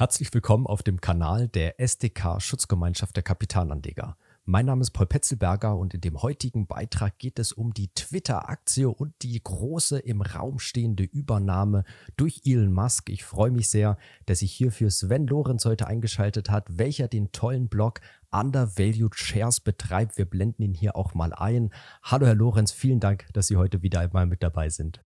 [0.00, 4.16] Herzlich willkommen auf dem Kanal der SDK Schutzgemeinschaft der Kapitalanleger.
[4.46, 8.88] Mein Name ist Paul Petzelberger und in dem heutigen Beitrag geht es um die Twitter-Aktie
[8.88, 11.84] und die große im Raum stehende Übernahme
[12.16, 13.10] durch Elon Musk.
[13.10, 17.68] Ich freue mich sehr, dass sich hierfür Sven Lorenz heute eingeschaltet hat, welcher den tollen
[17.68, 20.16] Blog Undervalued Shares betreibt.
[20.16, 21.74] Wir blenden ihn hier auch mal ein.
[22.02, 25.02] Hallo Herr Lorenz, vielen Dank, dass Sie heute wieder einmal mit dabei sind.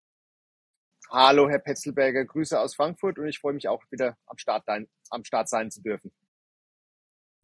[1.16, 4.64] Hallo, Herr Petzelberger, Grüße aus Frankfurt und ich freue mich auch wieder am Start,
[5.12, 6.12] am Start sein zu dürfen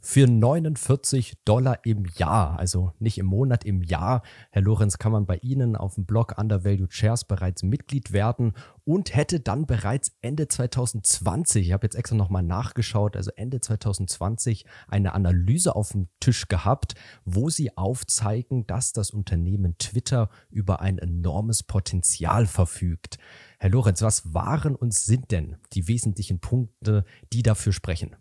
[0.02, 4.22] für 49 Dollar im Jahr, also nicht im Monat, im Jahr.
[4.52, 8.54] Herr Lorenz, kann man bei Ihnen auf dem Blog Undervalued Shares bereits Mitglied werden
[8.86, 14.66] und hätte dann bereits Ende 2020, ich habe jetzt extra nochmal nachgeschaut, also Ende 2020
[14.88, 20.98] eine Analyse auf dem Tisch gehabt, wo Sie aufzeigen, dass das Unternehmen Twitter über ein
[20.98, 23.18] enormes Potenzial verfügt.
[23.60, 27.04] Herr Lorenz, was waren und sind denn die wesentlichen Punkte,
[27.34, 28.16] die dafür sprechen?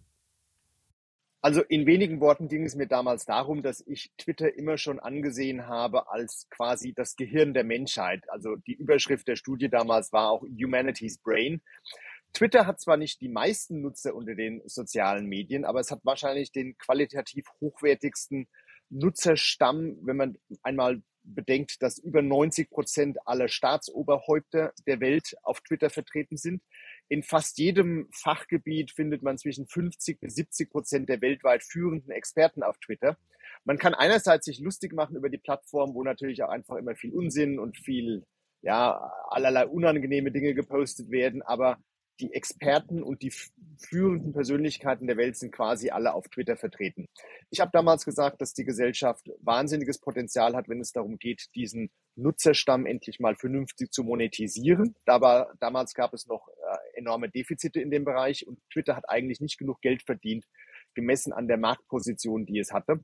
[1.40, 5.68] Also in wenigen Worten ging es mir damals darum, dass ich Twitter immer schon angesehen
[5.68, 8.28] habe als quasi das Gehirn der Menschheit.
[8.28, 11.62] Also die Überschrift der Studie damals war auch Humanity's Brain.
[12.32, 16.50] Twitter hat zwar nicht die meisten Nutzer unter den sozialen Medien, aber es hat wahrscheinlich
[16.50, 18.48] den qualitativ hochwertigsten
[18.90, 25.90] Nutzerstamm, wenn man einmal bedenkt, dass über 90 Prozent aller Staatsoberhäupter der Welt auf Twitter
[25.90, 26.62] vertreten sind.
[27.08, 32.62] In fast jedem Fachgebiet findet man zwischen 50 bis 70 Prozent der weltweit führenden Experten
[32.62, 33.16] auf Twitter.
[33.64, 37.14] Man kann einerseits sich lustig machen über die Plattform, wo natürlich auch einfach immer viel
[37.14, 38.24] Unsinn und viel,
[38.62, 41.78] ja, allerlei unangenehme Dinge gepostet werden, aber
[42.20, 43.32] die Experten und die
[43.78, 47.06] führenden Persönlichkeiten der Welt sind quasi alle auf Twitter vertreten.
[47.50, 51.90] Ich habe damals gesagt, dass die Gesellschaft wahnsinniges Potenzial hat, wenn es darum geht, diesen
[52.16, 54.96] Nutzerstamm endlich mal vernünftig zu monetisieren.
[55.06, 56.48] Aber damals gab es noch
[56.98, 60.44] enorme Defizite in dem Bereich und Twitter hat eigentlich nicht genug Geld verdient,
[60.94, 63.00] gemessen an der Marktposition, die es hatte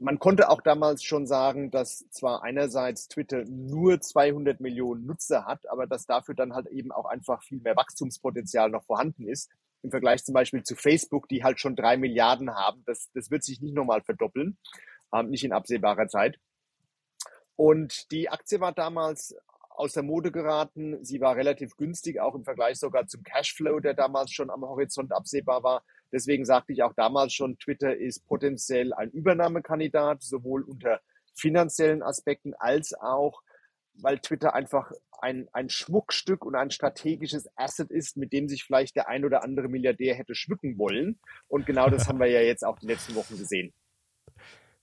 [0.00, 5.68] man konnte auch damals schon sagen, dass zwar einerseits Twitter nur 200 Millionen Nutzer hat,
[5.68, 9.50] aber dass dafür dann halt eben auch einfach viel mehr Wachstumspotenzial noch vorhanden ist.
[9.82, 12.82] Im Vergleich zum Beispiel zu Facebook, die halt schon drei Milliarden haben.
[12.86, 14.58] Das, das wird sich nicht nochmal verdoppeln,
[15.14, 16.38] ähm, nicht in absehbarer Zeit.
[17.56, 19.34] Und die Aktie war damals
[19.70, 21.02] aus der Mode geraten.
[21.04, 25.12] Sie war relativ günstig, auch im Vergleich sogar zum Cashflow, der damals schon am Horizont
[25.12, 25.82] absehbar war.
[26.12, 31.00] Deswegen sagte ich auch damals schon, Twitter ist potenziell ein Übernahmekandidat, sowohl unter
[31.34, 33.42] finanziellen Aspekten als auch,
[33.94, 34.92] weil Twitter einfach
[35.22, 39.44] ein, ein Schmuckstück und ein strategisches Asset ist, mit dem sich vielleicht der ein oder
[39.44, 41.20] andere Milliardär hätte schmücken wollen.
[41.48, 43.72] Und genau das haben wir ja jetzt auch die letzten Wochen gesehen.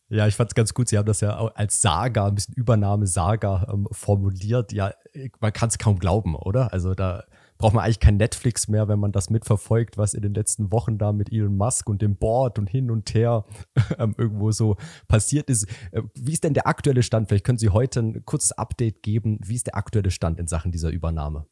[0.09, 0.87] Ja, ich fand es ganz gut.
[0.87, 4.71] Sie haben das ja als Saga, ein bisschen Übernahme-Saga ähm, formuliert.
[4.71, 4.93] Ja,
[5.41, 6.71] man kann es kaum glauben, oder?
[6.71, 7.25] Also da
[7.57, 10.97] braucht man eigentlich kein Netflix mehr, wenn man das mitverfolgt, was in den letzten Wochen
[10.97, 13.45] da mit Elon Musk und dem Board und hin und her
[13.99, 14.77] ähm, irgendwo so
[15.09, 15.67] passiert ist.
[15.91, 17.27] Äh, wie ist denn der aktuelle Stand?
[17.27, 19.39] Vielleicht können Sie heute ein kurzes Update geben.
[19.43, 21.47] Wie ist der aktuelle Stand in Sachen dieser Übernahme?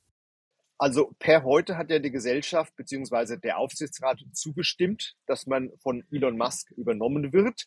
[0.77, 3.37] Also per heute hat ja die Gesellschaft bzw.
[3.37, 7.65] der Aufsichtsrat zugestimmt, dass man von Elon Musk übernommen wird.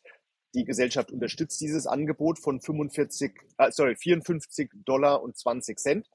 [0.54, 6.08] Die Gesellschaft unterstützt dieses Angebot von 45, äh, sorry, 54 Dollar und 20 Cent.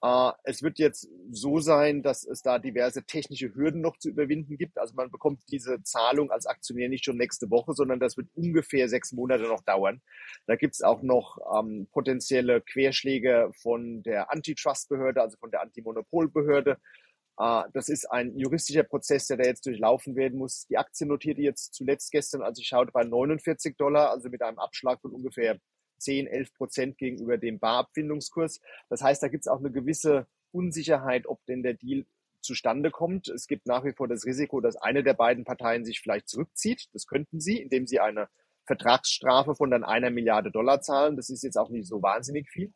[0.00, 4.56] Uh, es wird jetzt so sein, dass es da diverse technische Hürden noch zu überwinden
[4.56, 4.78] gibt.
[4.78, 8.88] Also man bekommt diese Zahlung als Aktionär nicht schon nächste Woche, sondern das wird ungefähr
[8.88, 10.00] sechs Monate noch dauern.
[10.46, 16.74] Da gibt es auch noch ähm, potenzielle Querschläge von der Antitrust-Behörde, also von der Antimonopolbehörde.
[16.74, 17.07] Uh,
[17.38, 20.66] das ist ein juristischer Prozess, der da jetzt durchlaufen werden muss.
[20.66, 24.58] Die Aktie notierte jetzt zuletzt gestern, als ich schaute, bei 49 Dollar, also mit einem
[24.58, 25.58] Abschlag von ungefähr
[25.98, 28.60] 10, 11 Prozent gegenüber dem Barabfindungskurs.
[28.88, 32.06] Das heißt, da gibt es auch eine gewisse Unsicherheit, ob denn der Deal
[32.40, 33.28] zustande kommt.
[33.28, 36.88] Es gibt nach wie vor das Risiko, dass eine der beiden Parteien sich vielleicht zurückzieht.
[36.92, 38.28] Das könnten sie, indem sie eine
[38.64, 41.16] Vertragsstrafe von dann einer Milliarde Dollar zahlen.
[41.16, 42.72] Das ist jetzt auch nicht so wahnsinnig viel.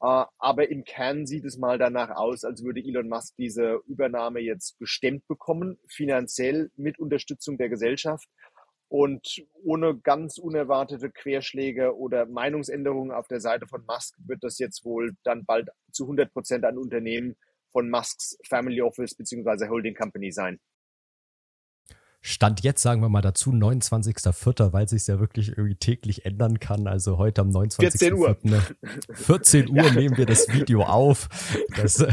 [0.00, 4.40] Äh, aber im Kern sieht es mal danach aus, als würde Elon Musk diese Übernahme
[4.40, 8.28] jetzt gestemmt bekommen, finanziell mit Unterstützung der Gesellschaft.
[8.88, 14.84] Und ohne ganz unerwartete Querschläge oder Meinungsänderungen auf der Seite von Musk wird das jetzt
[14.84, 17.36] wohl dann bald zu 100 Prozent ein Unternehmen
[17.70, 19.68] von Musks Family Office bzw.
[19.68, 20.58] Holding Company sein.
[22.22, 26.86] Stand jetzt, sagen wir mal dazu, 29.04., weil sich ja wirklich irgendwie täglich ändern kann.
[26.86, 27.98] Also heute am 29.
[27.98, 28.36] 14 Uhr.
[29.14, 29.90] 14 Uhr ja.
[29.92, 31.28] nehmen wir das Video auf,
[31.76, 32.04] dass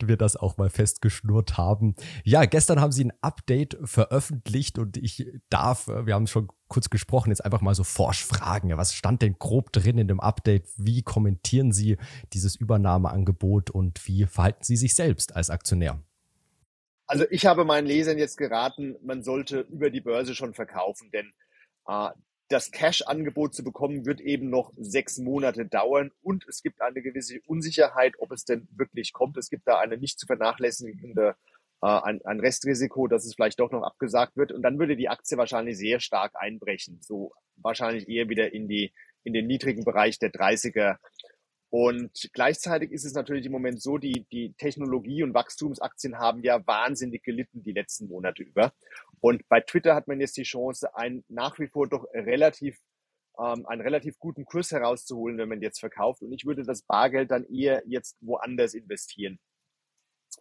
[0.00, 1.96] wir das auch mal festgeschnurrt haben.
[2.22, 7.30] Ja, gestern haben sie ein Update veröffentlicht und ich darf, wir haben schon kurz gesprochen,
[7.30, 8.76] jetzt einfach mal so forsch fragen.
[8.76, 10.68] Was stand denn grob drin in dem Update?
[10.76, 11.98] Wie kommentieren Sie
[12.32, 16.00] dieses Übernahmeangebot und wie verhalten Sie sich selbst als Aktionär?
[17.12, 21.34] Also ich habe meinen Lesern jetzt geraten, man sollte über die Börse schon verkaufen, denn
[21.86, 22.08] äh,
[22.48, 27.42] das Cash-Angebot zu bekommen wird eben noch sechs Monate dauern und es gibt eine gewisse
[27.44, 29.36] Unsicherheit, ob es denn wirklich kommt.
[29.36, 31.36] Es gibt da eine nicht zu vernachlässigende
[31.82, 35.10] äh, ein, ein Restrisiko, dass es vielleicht doch noch abgesagt wird und dann würde die
[35.10, 38.90] Aktie wahrscheinlich sehr stark einbrechen, so wahrscheinlich eher wieder in die
[39.22, 40.96] in den niedrigen Bereich der 30er
[41.72, 46.60] und gleichzeitig ist es natürlich im Moment so, die, die Technologie- und Wachstumsaktien haben ja
[46.66, 48.74] wahnsinnig gelitten die letzten Monate über.
[49.20, 52.78] Und bei Twitter hat man jetzt die Chance, einen nach wie vor doch relativ,
[53.38, 56.20] ähm, einen relativ guten Kurs herauszuholen, wenn man jetzt verkauft.
[56.20, 59.38] Und ich würde das Bargeld dann eher jetzt woanders investieren.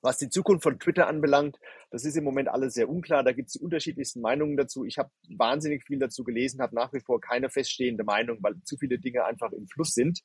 [0.01, 1.57] Was die Zukunft von Twitter anbelangt,
[1.91, 3.23] das ist im Moment alles sehr unklar.
[3.23, 4.83] Da gibt es die unterschiedlichsten Meinungen dazu.
[4.83, 8.75] Ich habe wahnsinnig viel dazu gelesen, habe nach wie vor keine feststehende Meinung, weil zu
[8.75, 10.23] viele Dinge einfach im Fluss sind.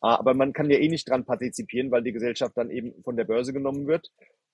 [0.00, 3.16] Ah, aber man kann ja eh nicht dran partizipieren, weil die Gesellschaft dann eben von
[3.16, 4.10] der Börse genommen wird.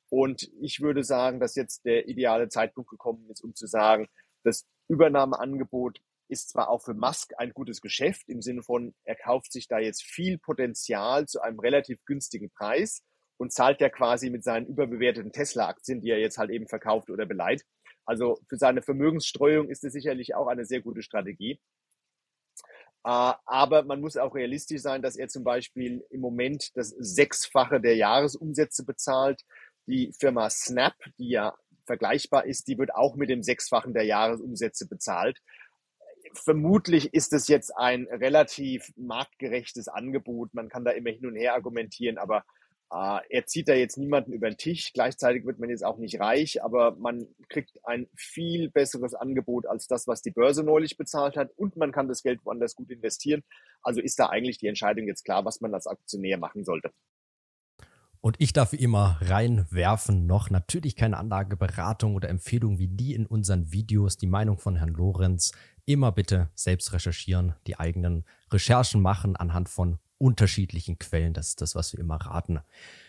[0.08, 4.08] Und ich würde sagen, dass jetzt der ideale Zeitpunkt gekommen ist, um zu sagen,
[4.44, 9.52] das Übernahmeangebot ist zwar auch für Musk ein gutes Geschäft im Sinne von, er kauft
[9.52, 13.02] sich da jetzt viel Potenzial zu einem relativ günstigen Preis
[13.36, 17.26] und zahlt ja quasi mit seinen überbewerteten Tesla-Aktien, die er jetzt halt eben verkauft oder
[17.26, 17.64] beleiht.
[18.04, 21.60] Also für seine Vermögensstreuung ist es sicherlich auch eine sehr gute Strategie.
[23.04, 27.80] Äh, aber man muss auch realistisch sein, dass er zum Beispiel im Moment das Sechsfache
[27.80, 29.42] der Jahresumsätze bezahlt.
[29.86, 31.54] Die Firma Snap, die ja
[31.86, 35.38] vergleichbar ist, die wird auch mit dem Sechsfachen der Jahresumsätze bezahlt.
[36.34, 40.54] Vermutlich ist es jetzt ein relativ marktgerechtes Angebot.
[40.54, 42.44] Man kann da immer hin und her argumentieren, aber
[42.92, 44.92] er zieht da jetzt niemanden über den Tisch.
[44.92, 49.86] Gleichzeitig wird man jetzt auch nicht reich, aber man kriegt ein viel besseres Angebot als
[49.86, 51.50] das, was die Börse neulich bezahlt hat.
[51.56, 53.42] Und man kann das Geld woanders gut investieren.
[53.82, 56.90] Also ist da eigentlich die Entscheidung jetzt klar, was man als Aktionär machen sollte.
[58.20, 63.26] Und ich darf wie immer reinwerfen noch natürlich keine Anlageberatung oder Empfehlung wie die in
[63.26, 64.16] unseren Videos.
[64.16, 65.52] Die Meinung von Herrn Lorenz
[65.86, 71.34] immer bitte selbst recherchieren, die eigenen Recherchen machen anhand von unterschiedlichen Quellen.
[71.34, 72.60] Das ist das, was wir immer raten.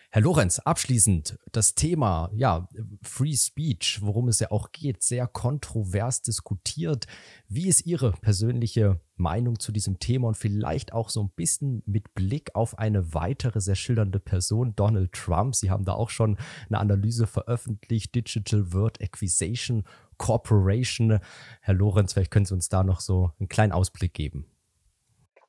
[0.10, 2.69] Herr Lorenz, abschließend das Thema, ja,
[3.01, 7.07] Free Speech, worum es ja auch geht, sehr kontrovers diskutiert.
[7.48, 12.13] Wie ist Ihre persönliche Meinung zu diesem Thema und vielleicht auch so ein bisschen mit
[12.13, 15.56] Blick auf eine weitere sehr schildernde Person, Donald Trump?
[15.56, 16.38] Sie haben da auch schon
[16.69, 19.83] eine Analyse veröffentlicht, Digital Word Acquisition
[20.18, 21.21] Corporation.
[21.62, 24.45] Herr Lorenz, vielleicht können Sie uns da noch so einen kleinen Ausblick geben.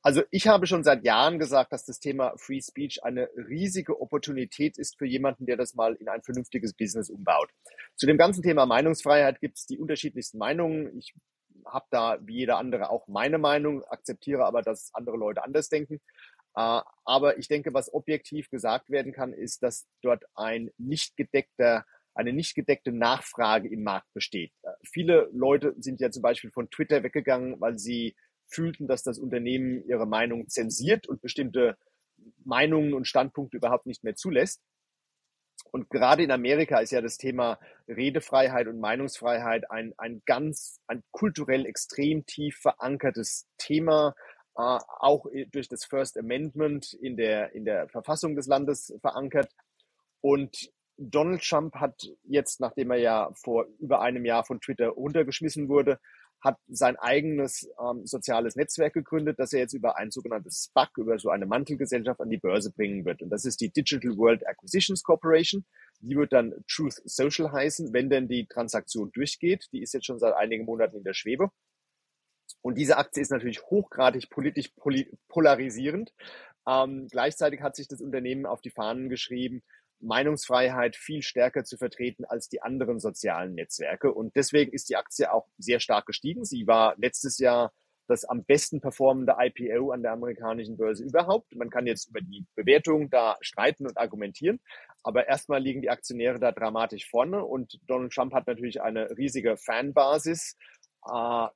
[0.05, 4.77] Also ich habe schon seit Jahren gesagt, dass das Thema Free Speech eine riesige Opportunität
[4.77, 7.49] ist für jemanden, der das mal in ein vernünftiges Business umbaut.
[7.95, 10.95] Zu dem ganzen Thema Meinungsfreiheit gibt es die unterschiedlichsten Meinungen.
[10.95, 11.15] Ich
[11.65, 15.95] habe da wie jeder andere auch meine Meinung, akzeptiere aber, dass andere Leute anders denken.
[16.55, 21.83] Äh, aber ich denke, was objektiv gesagt werden kann, ist, dass dort ein nicht gedeckter
[22.13, 24.51] eine nicht gedeckte Nachfrage im Markt besteht.
[24.61, 28.15] Äh, viele Leute sind ja zum Beispiel von Twitter weggegangen, weil sie
[28.47, 31.77] fühlten, dass das Unternehmen ihre Meinung zensiert und bestimmte
[32.43, 34.61] Meinungen und Standpunkte überhaupt nicht mehr zulässt.
[35.71, 41.03] Und gerade in Amerika ist ja das Thema Redefreiheit und Meinungsfreiheit ein, ein ganz, ein
[41.11, 44.15] kulturell extrem tief verankertes Thema,
[44.57, 49.51] äh, auch durch das First Amendment in der, in der Verfassung des Landes verankert.
[50.21, 55.67] Und Donald Trump hat jetzt, nachdem er ja vor über einem Jahr von Twitter runtergeschmissen
[55.67, 55.99] wurde,
[56.45, 61.17] hat sein eigenes ähm, soziales Netzwerk gegründet, das er jetzt über ein sogenanntes SPAC, über
[61.17, 63.23] so eine Mantelgesellschaft an die Börse bringen wird.
[63.23, 65.65] Und das ist die Digital World Acquisitions Corporation.
[66.01, 69.67] Die wird dann Truth Social heißen, wenn denn die Transaktion durchgeht.
[69.73, 71.49] Die ist jetzt schon seit einigen Monaten in der Schwebe.
[72.61, 74.71] Und diese Aktie ist natürlich hochgradig politisch
[75.27, 76.13] polarisierend.
[76.67, 79.63] Ähm, gleichzeitig hat sich das Unternehmen auf die Fahnen geschrieben,
[79.99, 84.13] Meinungsfreiheit viel stärker zu vertreten als die anderen sozialen Netzwerke.
[84.13, 86.45] Und deswegen ist die Aktie auch sehr stark gestiegen.
[86.45, 87.71] Sie war letztes Jahr
[88.07, 91.55] das am besten performende IPO an der amerikanischen Börse überhaupt.
[91.55, 94.59] Man kann jetzt über die Bewertung da streiten und argumentieren.
[95.03, 99.57] Aber erstmal liegen die Aktionäre da dramatisch vorne und Donald Trump hat natürlich eine riesige
[99.57, 100.55] Fanbasis.
[101.07, 101.47] Äh,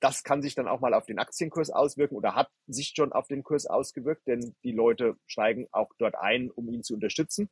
[0.00, 3.28] das kann sich dann auch mal auf den Aktienkurs auswirken oder hat sich schon auf
[3.28, 7.48] den Kurs ausgewirkt, denn die Leute steigen auch dort ein, um ihn zu unterstützen.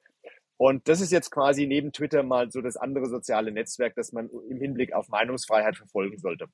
[0.61, 4.29] Und das ist jetzt quasi neben Twitter mal so das andere soziale Netzwerk, das man
[4.51, 6.49] im Hinblick auf Meinungsfreiheit verfolgen sollte.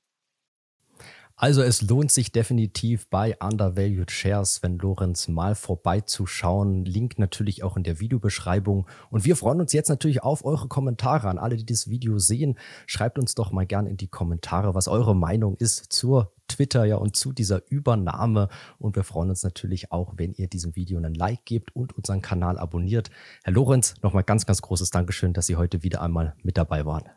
[1.35, 6.85] Also es lohnt sich definitiv bei Undervalued Shares, wenn Lorenz mal vorbeizuschauen.
[6.85, 8.87] Link natürlich auch in der Videobeschreibung.
[9.09, 12.57] Und wir freuen uns jetzt natürlich auf eure Kommentare an alle, die das Video sehen.
[12.85, 16.95] Schreibt uns doch mal gerne in die Kommentare, was eure Meinung ist zur Twitter ja
[16.95, 18.49] und zu dieser Übernahme.
[18.79, 22.21] Und wir freuen uns natürlich auch, wenn ihr diesem Video einen Like gebt und unseren
[22.21, 23.09] Kanal abonniert.
[23.43, 27.09] Herr Lorenz, nochmal ganz, ganz großes Dankeschön, dass Sie heute wieder einmal mit dabei waren.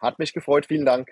[0.00, 0.66] Hat mich gefreut.
[0.66, 1.08] Vielen Dank.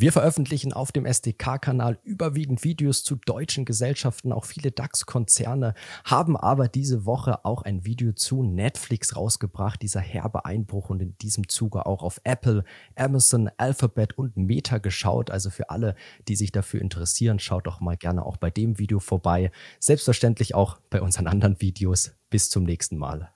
[0.00, 5.74] Wir veröffentlichen auf dem SDK-Kanal überwiegend Videos zu deutschen Gesellschaften, auch viele DAX-Konzerne,
[6.04, 11.18] haben aber diese Woche auch ein Video zu Netflix rausgebracht, dieser herbe Einbruch und in
[11.18, 12.62] diesem Zuge auch auf Apple,
[12.94, 15.32] Amazon, Alphabet und Meta geschaut.
[15.32, 15.96] Also für alle,
[16.28, 19.50] die sich dafür interessieren, schaut doch mal gerne auch bei dem Video vorbei.
[19.80, 22.12] Selbstverständlich auch bei unseren anderen Videos.
[22.30, 23.32] Bis zum nächsten Mal.